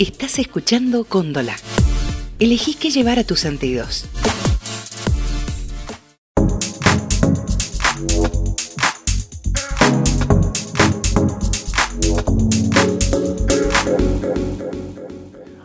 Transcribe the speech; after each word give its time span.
Estás 0.00 0.40
escuchando 0.40 1.04
Cóndola. 1.04 1.54
Elegí 2.40 2.74
qué 2.74 2.90
llevar 2.90 3.20
a 3.20 3.22
tus 3.22 3.38
sentidos. 3.38 4.10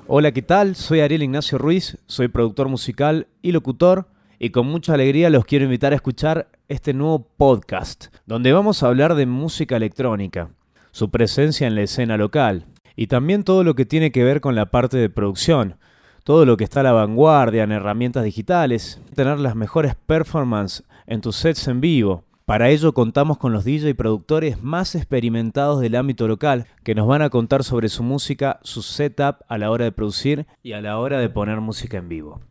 Hola, 0.05 0.31
¿qué 0.31 0.43
tal? 0.43 0.75
Soy 0.75 0.99
Ariel 0.99 1.23
Ignacio 1.23 1.57
Ruiz, 1.57 1.97
soy 2.05 2.27
productor 2.27 2.69
musical 2.69 3.25
y 3.41 3.51
locutor 3.51 4.09
y 4.37 4.51
con 4.51 4.67
mucha 4.67 4.93
alegría 4.93 5.31
los 5.31 5.43
quiero 5.43 5.65
invitar 5.65 5.91
a 5.91 5.95
escuchar 5.95 6.49
este 6.67 6.93
nuevo 6.93 7.27
podcast, 7.35 8.13
donde 8.27 8.53
vamos 8.53 8.83
a 8.83 8.89
hablar 8.89 9.15
de 9.15 9.25
música 9.25 9.75
electrónica, 9.75 10.51
su 10.91 11.09
presencia 11.09 11.65
en 11.65 11.73
la 11.73 11.81
escena 11.81 12.15
local 12.15 12.67
y 12.99 13.07
también 13.07 13.45
todo 13.45 13.63
lo 13.63 13.75
que 13.75 13.85
tiene 13.85 14.11
que 14.11 14.25
ver 14.25 14.41
con 14.41 14.55
la 14.55 14.71
parte 14.71 14.97
de 14.97 15.09
producción, 15.09 15.77
todo 16.25 16.43
lo 16.43 16.57
que 16.57 16.65
está 16.65 16.81
a 16.81 16.83
la 16.83 16.91
vanguardia 16.91 17.63
en 17.63 17.71
herramientas 17.71 18.25
digitales, 18.25 19.01
tener 19.15 19.39
las 19.39 19.55
mejores 19.55 19.95
performances 19.95 20.85
en 21.07 21.21
tus 21.21 21.37
sets 21.37 21.69
en 21.69 21.79
vivo. 21.79 22.25
Para 22.43 22.67
ello 22.67 22.93
contamos 22.93 23.37
con 23.37 23.53
los 23.53 23.63
DJ 23.63 23.95
productores 23.95 24.61
más 24.61 24.95
experimentados 24.95 25.79
del 25.79 25.95
ámbito 25.95 26.27
local 26.27 26.65
que 26.83 26.93
nos 26.93 27.07
van 27.07 27.21
a 27.21 27.29
contar 27.29 27.63
sobre 27.63 27.87
su 27.87 28.03
música, 28.03 28.59
su 28.63 28.81
setup 28.81 29.45
a 29.47 29.57
la 29.57 29.71
hora 29.71 29.85
de 29.85 29.93
producir 29.93 30.45
y 30.61 30.73
a 30.73 30.81
la 30.81 30.99
hora 30.99 31.19
de 31.19 31.29
poner 31.29 31.61
música 31.61 31.95
en 31.95 32.09
vivo. 32.09 32.41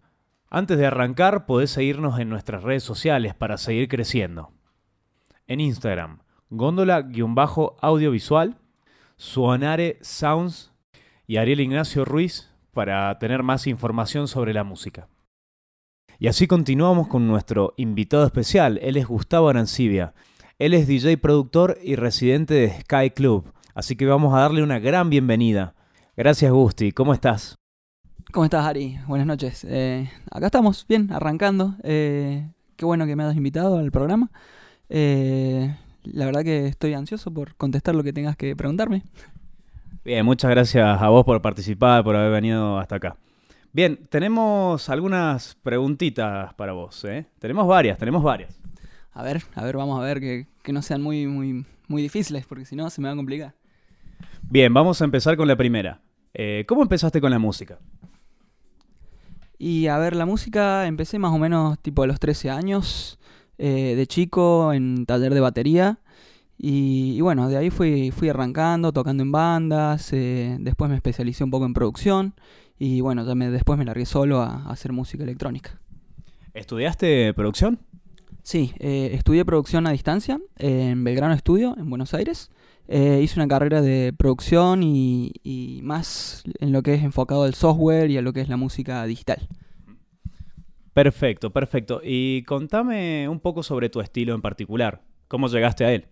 Antes 0.48 0.78
de 0.78 0.86
arrancar 0.86 1.44
podés 1.44 1.72
seguirnos 1.72 2.18
en 2.20 2.30
nuestras 2.30 2.62
redes 2.62 2.84
sociales 2.84 3.34
para 3.34 3.58
seguir 3.58 3.86
creciendo. 3.86 4.48
En 5.46 5.60
Instagram, 5.60 6.20
góndola-audiovisual, 6.48 8.56
Suonare 9.18 9.98
Sounds 10.00 10.72
y 11.26 11.38
Ariel 11.38 11.60
Ignacio 11.60 12.04
Ruiz 12.04 12.48
para 12.72 13.18
tener 13.18 13.42
más 13.42 13.66
información 13.66 14.28
sobre 14.28 14.54
la 14.54 14.62
música. 14.62 15.08
Y 16.20 16.28
así 16.28 16.46
continuamos 16.46 17.08
con 17.08 17.26
nuestro 17.26 17.74
invitado 17.76 18.24
especial. 18.24 18.78
Él 18.80 18.96
es 18.96 19.08
Gustavo 19.08 19.48
Arancibia. 19.48 20.14
Él 20.60 20.72
es 20.72 20.86
DJ 20.86 21.18
productor 21.18 21.78
y 21.82 21.96
residente 21.96 22.54
de 22.54 22.80
Sky 22.82 23.10
Club. 23.10 23.52
Así 23.74 23.96
que 23.96 24.06
vamos 24.06 24.34
a 24.34 24.40
darle 24.40 24.62
una 24.62 24.78
gran 24.78 25.10
bienvenida. 25.10 25.74
Gracias 26.16 26.52
Gusti, 26.52 26.92
¿cómo 26.92 27.12
estás? 27.12 27.56
¿Cómo 28.32 28.44
estás 28.44 28.66
Ari? 28.66 28.98
Buenas 29.08 29.26
noches. 29.26 29.64
Eh, 29.68 30.10
acá 30.30 30.46
estamos, 30.46 30.86
bien, 30.88 31.12
arrancando. 31.12 31.74
Eh, 31.82 32.48
qué 32.76 32.84
bueno 32.84 33.04
que 33.04 33.16
me 33.16 33.24
has 33.24 33.36
invitado 33.36 33.78
al 33.78 33.90
programa. 33.90 34.30
Eh, 34.88 35.74
la 36.04 36.26
verdad 36.26 36.42
que 36.42 36.66
estoy 36.66 36.94
ansioso 36.94 37.32
por 37.32 37.54
contestar 37.56 37.94
lo 37.94 38.02
que 38.02 38.12
tengas 38.12 38.36
que 38.36 38.54
preguntarme. 38.56 39.02
Bien, 40.04 40.24
muchas 40.24 40.50
gracias 40.50 41.02
a 41.02 41.08
vos 41.08 41.24
por 41.24 41.42
participar, 41.42 42.02
por 42.02 42.16
haber 42.16 42.32
venido 42.32 42.78
hasta 42.78 42.96
acá. 42.96 43.16
Bien, 43.72 43.98
tenemos 44.08 44.88
algunas 44.88 45.54
preguntitas 45.62 46.54
para 46.54 46.72
vos, 46.72 47.04
¿eh? 47.04 47.26
Tenemos 47.38 47.66
varias, 47.66 47.98
tenemos 47.98 48.22
varias. 48.22 48.58
A 49.12 49.22
ver, 49.22 49.42
a 49.54 49.64
ver, 49.64 49.76
vamos 49.76 50.00
a 50.00 50.04
ver 50.04 50.20
que, 50.20 50.46
no 50.72 50.80
sean 50.80 51.02
muy, 51.02 51.26
muy, 51.26 51.66
muy 51.88 52.02
difíciles, 52.02 52.46
porque 52.46 52.64
si 52.64 52.76
no 52.76 52.88
se 52.88 53.00
me 53.00 53.08
va 53.08 53.14
a 53.14 53.16
complicar. 53.16 53.54
Bien, 54.42 54.72
vamos 54.72 55.02
a 55.02 55.04
empezar 55.04 55.36
con 55.36 55.46
la 55.46 55.56
primera. 55.56 56.00
Eh, 56.32 56.64
¿Cómo 56.66 56.82
empezaste 56.82 57.20
con 57.20 57.30
la 57.30 57.38
música? 57.38 57.78
Y 59.58 59.88
a 59.88 59.98
ver, 59.98 60.14
la 60.14 60.24
música 60.24 60.86
empecé 60.86 61.18
más 61.18 61.32
o 61.32 61.38
menos 61.38 61.78
tipo 61.80 62.02
a 62.02 62.06
los 62.06 62.20
13 62.20 62.48
años, 62.50 63.18
eh, 63.58 63.94
de 63.96 64.06
chico, 64.06 64.72
en 64.72 65.04
taller 65.06 65.34
de 65.34 65.40
batería. 65.40 65.98
Y, 66.60 67.20
bueno, 67.20 67.48
de 67.48 67.56
ahí 67.56 67.70
fui, 67.70 68.10
fui 68.10 68.28
arrancando, 68.28 68.92
tocando 68.92 69.22
en 69.22 69.30
bandas, 69.30 70.12
eh, 70.12 70.56
después 70.58 70.90
me 70.90 70.96
especialicé 70.96 71.44
un 71.44 71.50
poco 71.50 71.66
en 71.66 71.72
producción 71.72 72.34
y 72.80 73.00
bueno, 73.00 73.24
ya 73.24 73.36
me, 73.36 73.50
después 73.50 73.78
me 73.78 73.84
largué 73.84 74.06
solo 74.06 74.40
a, 74.40 74.68
hacer 74.68 74.92
música 74.92 75.22
electrónica. 75.22 75.78
¿Estudiaste 76.54 77.32
producción? 77.34 77.78
Sí, 78.42 78.72
eh, 78.80 79.10
estudié 79.12 79.44
producción 79.44 79.86
a 79.86 79.92
distancia 79.92 80.40
en 80.56 81.04
Belgrano 81.04 81.34
Estudio, 81.34 81.76
en 81.78 81.88
Buenos 81.90 82.14
Aires. 82.14 82.50
Eh, 82.88 83.20
hice 83.22 83.38
una 83.38 83.46
carrera 83.46 83.82
de 83.82 84.14
producción 84.16 84.82
y, 84.82 85.32
y, 85.44 85.80
más 85.82 86.42
en 86.58 86.72
lo 86.72 86.82
que 86.82 86.94
es 86.94 87.02
enfocado 87.02 87.42
al 87.44 87.54
software 87.54 88.10
y 88.10 88.16
a 88.16 88.22
lo 88.22 88.32
que 88.32 88.40
es 88.40 88.48
la 88.48 88.56
música 88.56 89.04
digital. 89.04 89.46
Perfecto, 90.98 91.50
perfecto. 91.50 92.00
Y 92.02 92.42
contame 92.42 93.28
un 93.28 93.38
poco 93.38 93.62
sobre 93.62 93.88
tu 93.88 94.00
estilo 94.00 94.34
en 94.34 94.42
particular. 94.42 95.00
¿Cómo 95.28 95.46
llegaste 95.46 95.84
a 95.84 95.92
él? 95.92 96.06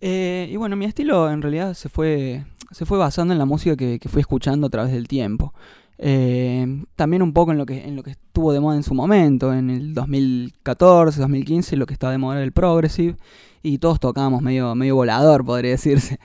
Eh, 0.00 0.48
y 0.48 0.54
bueno, 0.54 0.76
mi 0.76 0.84
estilo 0.84 1.28
en 1.28 1.42
realidad 1.42 1.74
se 1.74 1.88
fue, 1.88 2.44
se 2.70 2.86
fue 2.86 2.96
basando 2.96 3.32
en 3.32 3.40
la 3.40 3.44
música 3.44 3.76
que, 3.76 3.98
fui 4.08 4.20
escuchando 4.20 4.68
a 4.68 4.70
través 4.70 4.92
del 4.92 5.08
tiempo. 5.08 5.52
Eh, 5.98 6.84
también 6.94 7.22
un 7.22 7.32
poco 7.32 7.50
en 7.50 7.58
lo, 7.58 7.66
que, 7.66 7.88
en 7.88 7.96
lo 7.96 8.04
que 8.04 8.12
estuvo 8.12 8.52
de 8.52 8.60
moda 8.60 8.76
en 8.76 8.84
su 8.84 8.94
momento, 8.94 9.52
en 9.52 9.70
el 9.70 9.94
2014, 9.94 11.18
2015, 11.18 11.76
lo 11.76 11.86
que 11.86 11.94
estaba 11.94 12.12
de 12.12 12.18
moda 12.18 12.36
era 12.36 12.44
el 12.44 12.52
progressive, 12.52 13.16
y 13.64 13.78
todos 13.78 13.98
tocábamos 13.98 14.42
medio, 14.42 14.76
medio 14.76 14.94
volador, 14.94 15.44
podría 15.44 15.72
decirse. 15.72 16.20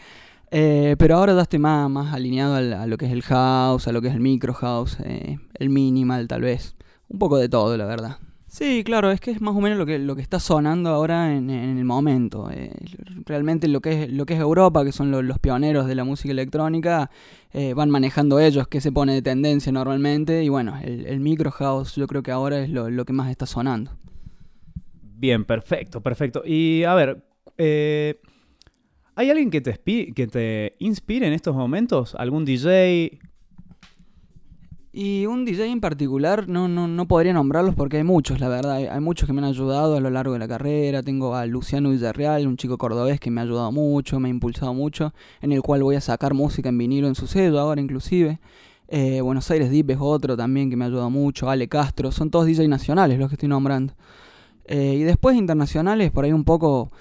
Eh, 0.52 0.96
pero 1.00 1.18
ahora 1.18 1.34
ya 1.34 1.42
estoy 1.42 1.58
más, 1.58 1.90
más 1.90 2.14
alineado 2.14 2.54
a, 2.54 2.86
lo 2.86 2.98
que 3.00 3.08
es 3.08 3.12
el 3.12 3.24
house, 3.24 3.88
a 3.88 3.92
lo 3.92 4.00
que 4.00 4.10
es 4.10 4.14
el 4.14 4.20
micro 4.20 4.54
house, 4.54 5.00
el 5.00 5.70
minimal 5.72 6.28
tal 6.28 6.42
vez. 6.42 6.76
Un 7.14 7.20
poco 7.20 7.38
de 7.38 7.48
todo, 7.48 7.78
la 7.78 7.86
verdad. 7.86 8.18
Sí, 8.48 8.84
claro, 8.84 9.12
es 9.12 9.22
que 9.22 9.32
es 9.32 9.40
más 9.40 9.56
o 9.56 9.62
menos 9.62 9.78
lo 9.78 9.86
que, 9.86 10.00
lo 10.00 10.16
que 10.16 10.22
está 10.24 10.40
sonando 10.40 10.90
ahora 10.90 11.36
en, 11.36 11.50
el 11.50 11.86
momento. 11.86 12.50
Eh, 12.52 12.72
realmente 13.26 13.68
lo 13.68 13.82
que, 13.82 14.04
es, 14.04 14.12
lo 14.12 14.26
que 14.26 14.34
es 14.34 14.40
Europa, 14.40 14.84
que 14.84 14.92
son 14.92 15.12
los 15.12 15.40
pioneros 15.40 15.88
de 15.88 15.96
la 15.96 16.04
música 16.04 16.32
electrónica, 16.32 17.12
eh, 17.52 17.74
van 17.76 17.92
manejando 17.92 18.40
ellos 18.40 18.68
qué 18.68 18.82
se 18.82 18.92
pone 18.92 19.14
de 19.14 19.22
tendencia 19.22 19.72
normalmente. 19.72 20.44
Y 20.44 20.50
bueno, 20.50 20.80
el, 20.84 21.20
micro 21.20 21.52
house 21.52 21.96
yo 21.96 22.08
creo 22.08 22.24
que 22.24 22.32
ahora 22.32 22.62
es 22.62 22.70
lo, 22.70 23.06
que 23.06 23.14
más 23.14 23.30
está 23.30 23.46
sonando. 23.46 23.92
Bien, 25.02 25.46
perfecto, 25.46 26.02
perfecto. 26.02 26.44
Y 26.46 26.84
a 26.84 26.96
ver, 26.96 27.24
eh, 27.60 28.20
¿hay 29.16 29.30
alguien 29.30 29.52
que 29.52 29.62
te, 29.62 29.80
que 30.14 30.28
te 30.28 30.76
inspire 30.80 31.28
en 31.28 31.34
estos 31.34 31.56
momentos? 31.56 32.16
¿Algún 32.16 32.44
DJ? 32.46 33.20
Y 34.96 35.26
un 35.26 35.44
DJ 35.44 35.72
en 35.72 35.82
particular, 35.82 36.48
no, 36.48 36.68
no, 36.68 36.88
no 36.88 37.08
podría 37.08 37.34
nombrarlos 37.34 37.74
porque 37.74 37.98
hay 37.98 38.04
muchos, 38.04 38.40
la 38.40 38.48
verdad. 38.48 38.76
Hay, 38.76 39.00
muchos 39.00 39.26
que 39.26 39.34
me 39.34 39.40
han 39.40 39.46
ayudado 39.46 39.98
a 39.98 40.00
lo 40.00 40.12
largo 40.12 40.34
de 40.34 40.40
la 40.40 40.48
carrera. 40.48 41.02
Tengo 41.02 41.34
a 41.34 41.48
Luciano 41.48 41.90
Villarreal, 41.90 42.46
un 42.46 42.58
chico 42.58 42.78
cordobés 42.78 43.20
que 43.20 43.32
me 43.32 43.42
ha 43.42 43.44
ayudado 43.44 43.72
mucho, 43.72 44.20
me 44.20 44.28
ha 44.28 44.30
impulsado 44.30 44.76
mucho, 44.76 45.12
en 45.42 45.52
el 45.52 45.64
cual 45.64 45.82
voy 45.82 45.96
a 45.96 46.02
sacar 46.02 46.36
música 46.36 46.70
en 46.70 46.78
vinilo 46.78 47.08
en 47.08 47.16
su 47.16 47.26
sello 47.26 47.60
ahora 47.60 47.82
inclusive. 47.82 48.40
Eh, 48.88 49.22
Buenos 49.22 49.50
Aires 49.50 49.72
Deep 49.72 49.90
es 49.90 49.98
otro 50.00 50.38
también 50.38 50.70
que 50.70 50.76
me 50.76 50.86
ha 50.86 50.90
ayudado 50.90 51.10
mucho. 51.10 51.50
Ale 51.50 51.68
Castro, 51.68 52.12
son 52.12 52.30
todos 52.30 52.46
DJs 52.46 52.70
nacionales 52.70 53.18
los 53.18 53.30
que 53.30 53.36
estoy 53.36 53.50
nombrando. 53.50 53.96
Eh, 54.66 54.98
y 55.00 55.04
después 55.04 55.36
internacionales, 55.36 56.12
por 56.12 56.26
ahí 56.26 56.34
un 56.34 56.44
poco 56.44 56.92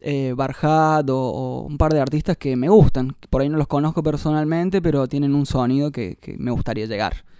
eh, 0.00 0.32
Barhat 0.34 1.10
o, 1.10 1.66
un 1.68 1.76
par 1.76 1.92
de 1.92 2.00
artistas 2.00 2.38
que 2.38 2.56
me 2.56 2.70
gustan. 2.70 3.14
Por 3.28 3.42
ahí 3.42 3.50
no 3.50 3.58
los 3.58 3.68
conozco 3.68 4.02
personalmente, 4.02 4.80
pero 4.80 5.06
tienen 5.08 5.34
un 5.34 5.44
sonido 5.44 5.92
que 5.92 6.16
me 6.38 6.50
gustaría 6.50 6.86
llegar. 6.86 7.33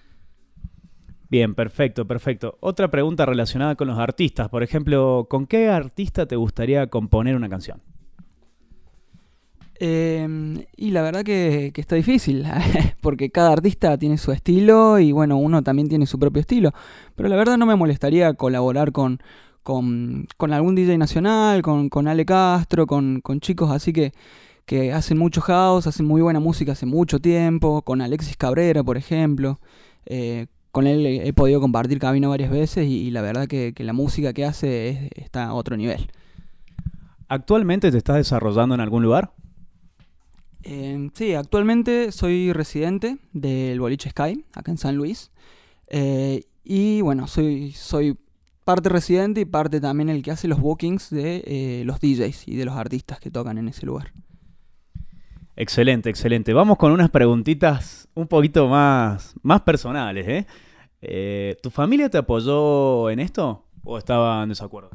Bien, 1.34 1.56
perfecto, 1.56 2.06
perfecto. 2.06 2.58
Otra 2.60 2.92
pregunta 2.92 3.26
relacionada 3.26 3.74
con 3.74 3.88
los 3.88 3.98
artistas. 3.98 4.48
Por 4.48 4.62
ejemplo, 4.62 5.26
¿con 5.28 5.46
qué 5.46 5.68
artista 5.68 6.26
te 6.26 6.36
gustaría 6.36 6.86
componer 6.86 7.34
una 7.34 7.48
canción? 7.48 7.82
Em, 9.80 10.62
y 10.76 10.92
la 10.92 11.02
verdad 11.02 11.24
que, 11.24 11.72
está 11.74 11.96
difícil, 11.96 12.46
porque 13.00 13.30
cada 13.30 13.50
artista 13.50 13.98
tiene 13.98 14.16
su 14.16 14.30
estilo 14.30 15.00
y 15.00 15.10
bueno, 15.10 15.36
uno 15.36 15.64
también 15.64 15.88
tiene 15.88 16.06
su 16.06 16.20
propio 16.20 16.38
estilo. 16.38 16.70
Pero 17.16 17.28
la 17.28 17.34
verdad 17.34 17.58
no 17.58 17.66
me 17.66 17.74
molestaría 17.74 18.34
colaborar 18.34 18.92
con, 18.92 19.18
con, 19.64 20.28
algún 20.52 20.76
DJ 20.76 20.98
nacional, 20.98 21.62
con, 21.62 21.88
con 21.88 22.06
Ale 22.06 22.24
Castro, 22.24 22.86
con, 22.86 23.20
chicos 23.40 23.72
así 23.72 23.92
que, 23.92 24.12
que 24.66 24.92
hacen 24.92 25.18
mucho 25.18 25.40
house, 25.40 25.88
hacen 25.88 26.06
muy 26.06 26.22
buena 26.22 26.38
música 26.38 26.70
hace 26.70 26.86
mucho 26.86 27.18
tiempo, 27.18 27.82
con 27.82 28.02
Alexis 28.02 28.36
Cabrera, 28.36 28.84
por 28.84 28.96
ejemplo. 28.96 29.58
Eh, 30.06 30.46
con 30.74 30.88
él 30.88 31.06
he 31.06 31.32
podido 31.32 31.60
compartir 31.60 32.00
camino 32.00 32.30
varias 32.30 32.50
veces 32.50 32.88
y, 32.88 33.12
la 33.12 33.22
verdad 33.22 33.46
que, 33.46 33.72
la 33.78 33.92
música 33.92 34.32
que 34.32 34.44
hace 34.44 35.08
está 35.14 35.44
a 35.44 35.54
otro 35.54 35.76
nivel. 35.76 36.10
¿Actualmente 37.28 37.92
te 37.92 37.98
estás 37.98 38.16
desarrollando 38.16 38.74
en 38.74 38.80
algún 38.80 39.04
lugar? 39.04 39.30
Eh, 40.64 41.10
sí, 41.14 41.34
actualmente 41.34 42.10
soy 42.10 42.52
residente 42.52 43.18
del 43.32 43.78
Boliche 43.78 44.10
Sky, 44.10 44.44
acá 44.52 44.72
en 44.72 44.78
San 44.78 44.96
Luis. 44.96 45.30
Eh, 45.86 46.42
y 46.64 47.02
bueno, 47.02 47.28
soy, 47.28 47.70
soy 47.70 48.18
parte 48.64 48.88
residente 48.88 49.42
y 49.42 49.44
parte 49.44 49.80
también 49.80 50.08
el 50.08 50.24
que 50.24 50.32
hace 50.32 50.48
los 50.48 50.58
bookings 50.58 51.08
de 51.10 51.44
eh, 51.46 51.82
los 51.84 52.00
DJs 52.00 52.48
y 52.48 52.56
de 52.56 52.64
los 52.64 52.74
artistas 52.74 53.20
que 53.20 53.30
tocan 53.30 53.58
en 53.58 53.68
ese 53.68 53.86
lugar. 53.86 54.12
Excelente, 55.56 56.10
excelente. 56.10 56.52
Vamos 56.52 56.78
con 56.78 56.92
unas 56.92 57.10
preguntitas 57.10 58.08
un 58.14 58.26
poquito 58.26 58.68
más, 58.68 59.34
más 59.42 59.60
personales. 59.62 60.26
¿eh? 60.26 60.46
Eh, 61.00 61.56
¿Tu 61.62 61.70
familia 61.70 62.08
te 62.08 62.18
apoyó 62.18 63.10
en 63.10 63.20
esto 63.20 63.64
o 63.84 63.98
estaba 63.98 64.42
en 64.42 64.48
desacuerdo? 64.48 64.90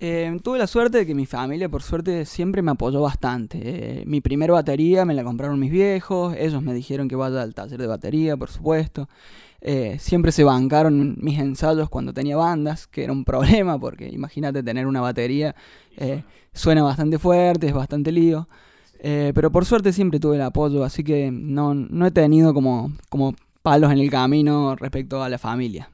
Eh, 0.00 0.38
tuve 0.42 0.58
la 0.58 0.66
suerte 0.66 0.98
de 0.98 1.06
que 1.06 1.14
mi 1.14 1.24
familia, 1.24 1.68
por 1.68 1.82
suerte, 1.82 2.24
siempre 2.26 2.62
me 2.62 2.72
apoyó 2.72 3.00
bastante. 3.00 3.60
Eh, 3.62 4.04
mi 4.06 4.20
primera 4.20 4.52
batería 4.52 5.04
me 5.04 5.14
la 5.14 5.24
compraron 5.24 5.58
mis 5.58 5.70
viejos, 5.70 6.34
ellos 6.36 6.62
me 6.62 6.74
dijeron 6.74 7.08
que 7.08 7.16
vaya 7.16 7.42
al 7.42 7.54
taller 7.54 7.80
de 7.80 7.86
batería, 7.86 8.36
por 8.36 8.50
supuesto. 8.50 9.08
Eh, 9.60 9.96
siempre 9.98 10.30
se 10.32 10.44
bancaron 10.44 11.16
mis 11.20 11.38
ensayos 11.38 11.88
cuando 11.88 12.12
tenía 12.12 12.36
bandas, 12.36 12.86
que 12.86 13.04
era 13.04 13.12
un 13.12 13.24
problema, 13.26 13.78
porque 13.78 14.08
imagínate 14.08 14.62
tener 14.62 14.86
una 14.86 15.00
batería, 15.00 15.54
suena 16.52 16.82
bastante 16.82 17.18
fuerte, 17.18 17.68
es 17.68 17.74
bastante 17.74 18.12
lío. 18.12 18.48
Pero 19.34 19.52
por 19.52 19.66
suerte 19.66 19.92
siempre 19.92 20.18
tuve 20.18 20.36
el 20.36 20.42
apoyo, 20.42 20.82
así 20.82 21.04
que 21.04 21.30
no, 21.30 21.74
no 21.74 22.06
he 22.06 22.10
tenido 22.10 22.54
como, 22.54 22.92
como 23.10 23.34
palos 23.62 23.92
en 23.92 23.98
el 23.98 24.10
camino 24.10 24.76
respecto 24.76 25.22
a 25.22 25.28
la 25.28 25.38
familia. 25.38 25.90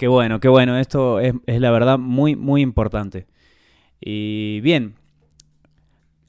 Qué 0.00 0.08
bueno, 0.08 0.40
qué 0.40 0.48
bueno. 0.48 0.78
Esto 0.78 1.20
es, 1.20 1.34
la 1.46 1.70
verdad 1.70 1.98
muy, 1.98 2.34
muy 2.34 2.62
importante. 2.62 3.26
Y 4.00 4.60
bien, 4.60 4.94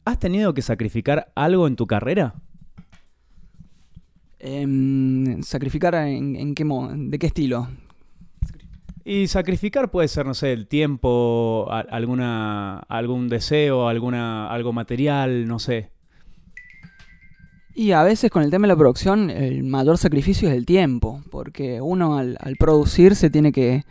¿has 0.04 0.20
tenido 0.20 0.54
que 0.54 0.62
sacrificar 0.62 1.32
algo 1.36 1.68
en 1.68 1.76
tu 1.76 1.88
carrera? 1.88 2.36
Em, 4.40 5.42
¿Sacrificar 5.42 5.96
en, 5.96 6.54
qué 6.54 6.66
de 6.66 7.20
qué 7.20 7.28
estilo? 7.28 7.70
Y 9.04 9.28
sacrificar 9.28 9.90
puede 9.90 10.08
ser, 10.08 10.26
no 10.26 10.34
sé, 10.34 10.54
el 10.54 10.68
tiempo, 10.68 11.68
alguna, 11.70 12.80
algún 12.80 13.30
deseo, 13.30 13.88
alguna, 13.88 14.50
algo 14.50 14.74
material, 14.74 15.48
no 15.48 15.58
sé. 15.58 15.90
Y 17.74 17.94
a 17.94 18.04
veces 18.04 18.30
con 18.30 18.44
el 18.44 18.52
tema 18.52 18.68
de 18.68 18.74
la 18.74 18.78
producción 18.78 19.30
el 19.30 19.64
mayor 19.64 19.98
sacrificio 19.98 20.50
es 20.50 20.56
el 20.56 20.66
tiempo, 20.66 21.24
porque 21.32 21.82
uno 21.82 22.18
al, 22.18 22.38
producir 22.60 23.16
se 23.16 23.30
tiene 23.30 23.52
que 23.52 23.86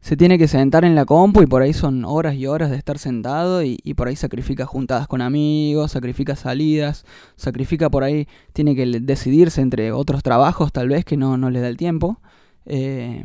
se 0.00 0.16
tiene 0.16 0.36
que 0.36 0.48
sentar 0.48 0.84
en 0.84 0.96
la 0.96 1.04
compu 1.04 1.42
y 1.42 1.46
por 1.46 1.62
ahí 1.62 1.72
son 1.72 2.04
horas 2.04 2.34
y 2.34 2.46
horas 2.48 2.70
de 2.70 2.76
estar 2.76 2.98
sentado 2.98 3.62
y, 3.62 3.78
por 3.96 4.08
ahí 4.08 4.16
sacrifica 4.16 4.66
juntadas 4.66 5.06
con 5.06 5.22
amigos, 5.22 5.92
sacrifica 5.92 6.34
salidas, 6.34 7.04
sacrifica 7.36 7.88
por 7.88 8.02
ahí, 8.02 8.26
tiene 8.52 8.74
que 8.74 8.84
decidirse 9.00 9.60
entre 9.60 9.92
otros 9.92 10.24
trabajos 10.24 10.72
tal 10.72 10.88
vez 10.88 11.04
que 11.04 11.16
no, 11.16 11.36
no 11.36 11.50
le 11.50 11.60
da 11.60 11.68
el 11.68 11.76
tiempo. 11.76 12.20
Eh, 12.66 13.24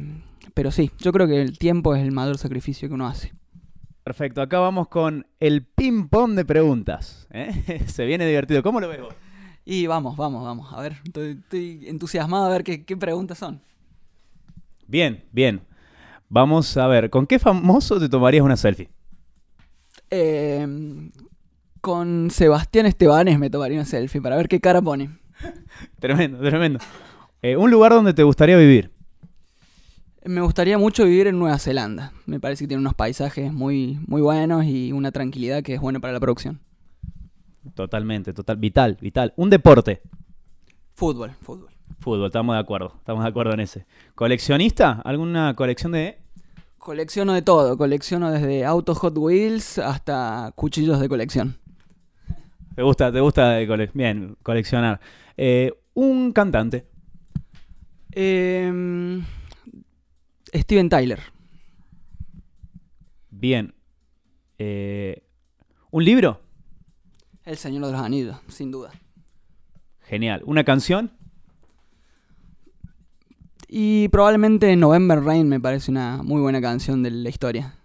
pero 0.53 0.71
sí, 0.71 0.91
yo 0.99 1.11
creo 1.11 1.27
que 1.27 1.41
el 1.41 1.57
tiempo 1.57 1.95
es 1.95 2.01
el 2.01 2.11
mayor 2.11 2.37
sacrificio 2.37 2.87
que 2.87 2.93
uno 2.95 3.07
hace. 3.07 3.33
Perfecto, 4.03 4.41
acá 4.41 4.59
vamos 4.59 4.87
con 4.87 5.27
el 5.39 5.65
ping-pong 5.65 6.33
de 6.35 6.45
preguntas. 6.45 7.27
¿eh? 7.29 7.83
Se 7.87 8.05
viene 8.05 8.25
divertido. 8.25 8.63
¿Cómo 8.63 8.79
lo 8.79 8.87
ves 8.87 9.01
vos? 9.01 9.13
Y 9.65 9.85
vamos, 9.85 10.15
vamos, 10.15 10.45
vamos. 10.45 10.71
A 10.71 10.79
ver, 10.79 11.01
estoy, 11.03 11.83
entusiasmado 11.87 12.45
a 12.45 12.49
ver 12.49 12.63
qué, 12.63 12.97
preguntas 12.97 13.37
son. 13.37 13.61
Bien, 14.87 15.25
bien. 15.33 15.59
Vamos 16.29 16.77
a 16.77 16.87
ver, 16.87 17.09
¿con 17.09 17.27
qué 17.27 17.37
famoso 17.37 17.99
te 17.99 18.07
tomarías 18.07 18.45
una 18.45 18.55
selfie? 18.55 18.89
Em, 20.09 21.11
con 21.81 22.31
Sebastián 22.31 22.85
Estebanes 22.85 23.37
me 23.39 23.49
tomaría 23.49 23.77
una 23.77 23.85
selfie 23.85 24.21
para 24.21 24.37
ver 24.37 24.47
qué 24.47 24.61
cara 24.61 24.81
pone. 24.81 25.19
tremendo, 25.99 26.39
tremendo. 26.39 26.79
Eh, 27.41 27.57
¿Un 27.57 27.69
lugar 27.69 27.91
donde 27.91 28.13
te 28.13 28.23
gustaría 28.23 28.55
vivir? 28.55 28.96
Me 30.27 30.41
gustaría 30.41 30.77
mucho 30.77 31.05
vivir 31.05 31.27
en 31.27 31.39
Nueva 31.39 31.57
Zelanda. 31.57 32.11
Me 32.25 32.39
parece 32.39 32.65
que 32.65 32.67
tiene 32.67 32.81
unos 32.81 32.95
paisajes 32.95 33.53
muy, 33.53 33.97
muy 34.07 34.21
buenos 34.21 34.65
y 34.65 34.91
una 34.91 35.13
tranquilidad 35.13 35.63
que 35.63 35.75
es 35.75 35.79
buena 35.79 36.01
para 36.01 36.11
la 36.11 36.19
producción. 36.19 36.59
Totalmente, 37.73 38.33
total, 38.33 38.57
vital, 38.57 38.97
vital. 38.99 39.33
Un 39.37 39.49
deporte. 39.49 40.01
Fútbol, 40.95 41.31
fútbol. 41.41 41.69
Fútbol, 41.99 42.25
estamos 42.25 42.55
de 42.55 42.59
acuerdo, 42.59 42.93
estamos 42.97 43.23
de 43.23 43.29
acuerdo 43.29 43.53
en 43.53 43.61
ese. 43.61 43.85
¿Coleccionista? 44.15 45.01
¿Alguna 45.05 45.53
colección 45.55 45.93
de...? 45.93 46.19
Colecciono 46.77 47.33
de 47.33 47.41
todo, 47.41 47.77
colecciono 47.77 48.29
desde 48.29 48.65
autos 48.65 48.97
Hot 48.97 49.17
Wheels 49.17 49.77
hasta 49.79 50.51
cuchillos 50.55 50.99
de 50.99 51.07
colección. 51.07 51.57
Te 52.75 52.81
gusta, 52.81 53.13
te 53.13 53.21
gusta 53.21 53.59
bien 53.93 54.35
coleccionar. 54.43 54.99
Eh, 55.37 55.73
un 55.93 56.33
cantante. 56.33 56.85
Em, 58.11 59.23
Steven 60.53 60.89
Tyler. 60.89 61.19
Bien. 63.29 63.73
Eh, 64.57 65.23
¿Un 65.91 66.05
libro? 66.05 66.41
El 67.45 67.57
Señor 67.57 67.85
de 67.85 67.91
los 67.91 68.01
Anillos, 68.01 68.37
sin 68.47 68.71
duda. 68.71 68.91
Genial. 70.01 70.41
¿Una 70.45 70.63
canción? 70.63 71.11
Y 73.67 74.07
probablemente 74.09 74.75
November 74.75 75.21
Rain 75.21 75.47
me 75.47 75.59
parece 75.59 75.91
una 75.91 76.23
muy 76.23 76.41
buena 76.41 76.61
canción 76.61 77.03
de 77.03 77.11
la 77.11 77.29
historia. 77.29 77.75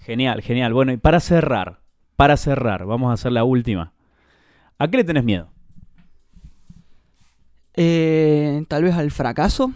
Genial, 0.00 0.42
genial. 0.42 0.72
Bueno, 0.74 0.92
y 0.92 0.96
para 0.96 1.20
cerrar, 1.20 1.80
para 2.16 2.36
cerrar, 2.36 2.84
vamos 2.84 3.10
a 3.10 3.14
hacer 3.14 3.32
la 3.32 3.44
última. 3.44 3.92
¿A 4.78 4.88
qué 4.88 4.98
le 4.98 5.04
tenés 5.04 5.24
miedo? 5.24 5.48
Eh, 7.74 8.64
tal 8.68 8.84
vez 8.84 8.94
al 8.94 9.10
fracaso. 9.10 9.72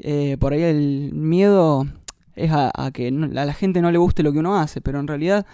Eh, 0.00 0.36
por 0.38 0.52
ahí 0.52 0.62
el 0.62 1.10
miedo 1.12 1.86
es 2.34 2.50
a, 2.52 2.72
que 2.92 3.08
a 3.08 3.10
la 3.10 3.54
gente 3.54 3.80
no 3.80 3.90
le 3.90 3.98
guste 3.98 4.22
lo 4.22 4.32
que 4.32 4.38
uno 4.38 4.56
hace, 4.56 4.80
pero 4.80 5.00
en 5.00 5.06
realidad 5.06 5.46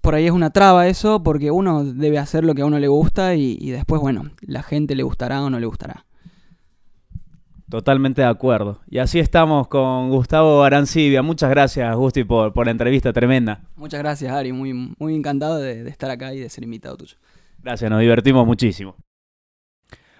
por 0.00 0.14
ahí 0.14 0.26
es 0.26 0.30
una 0.30 0.50
traba 0.50 0.86
eso, 0.86 1.22
porque 1.22 1.50
uno 1.50 1.84
debe 1.84 2.18
hacer 2.18 2.44
lo 2.44 2.54
que 2.54 2.62
a 2.62 2.66
uno 2.66 2.78
le 2.78 2.88
gusta 2.88 3.34
y, 3.34 3.70
después, 3.70 4.00
bueno, 4.00 4.30
la 4.40 4.62
gente 4.62 4.94
le 4.94 5.02
gustará 5.02 5.42
o 5.42 5.50
no 5.50 5.58
le 5.58 5.66
gustará. 5.66 6.04
Totalmente 7.68 8.22
de 8.22 8.28
acuerdo. 8.28 8.80
Y 8.88 8.98
así 8.98 9.18
estamos 9.18 9.66
con 9.66 10.10
Gustavo 10.10 10.62
Arancibia. 10.62 11.22
Muchas 11.22 11.50
gracias, 11.50 11.96
Gusti, 11.96 12.22
por, 12.22 12.52
por 12.52 12.66
la 12.66 12.70
entrevista 12.70 13.12
tremenda. 13.12 13.62
Muchas 13.74 13.98
gracias, 13.98 14.32
Ari. 14.32 14.52
Muy, 14.52 14.94
muy 14.96 15.16
encantado 15.16 15.58
de, 15.58 15.82
de 15.82 15.90
estar 15.90 16.08
acá 16.08 16.32
y 16.32 16.38
de 16.38 16.48
ser 16.48 16.62
invitado 16.62 16.96
tuyo. 16.96 17.16
Gracias, 17.60 17.90
nos 17.90 18.00
divertimos 18.00 18.46
muchísimo. 18.46 18.94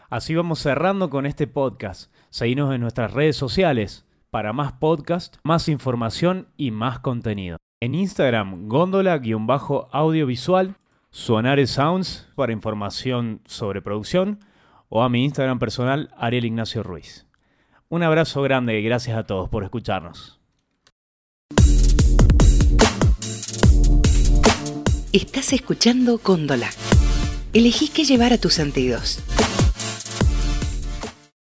Así 0.08 0.36
vamos 0.36 0.60
cerrando 0.60 1.10
con 1.10 1.26
este 1.26 1.48
podcast. 1.48 2.12
Seguimos 2.30 2.72
en 2.72 2.80
nuestras 2.80 3.12
redes 3.12 3.36
sociales 3.36 4.06
para 4.30 4.52
más 4.52 4.74
podcast, 4.74 5.36
más 5.42 5.68
información 5.68 6.46
y 6.56 6.70
más 6.70 7.00
contenido. 7.00 7.56
En 7.80 7.94
Instagram, 7.94 8.68
góndola-audiovisual, 8.68 10.76
Sonares 11.10 11.70
Sounds 11.70 12.28
para 12.36 12.52
información 12.52 13.40
sobre 13.46 13.82
producción 13.82 14.38
o 14.88 15.02
a 15.02 15.08
mi 15.08 15.24
Instagram 15.24 15.58
personal, 15.58 16.10
Ariel 16.16 16.44
Ignacio 16.44 16.84
Ruiz. 16.84 17.26
Un 17.88 18.04
abrazo 18.04 18.42
grande 18.42 18.78
y 18.78 18.84
gracias 18.84 19.16
a 19.16 19.24
todos 19.24 19.48
por 19.48 19.64
escucharnos. 19.64 20.40
Estás 25.12 25.52
escuchando 25.52 26.20
Góndola. 26.22 26.68
Elegí 27.52 27.88
qué 27.88 28.04
llevar 28.04 28.32
a 28.32 28.38
tus 28.38 28.54
sentidos. 28.54 29.22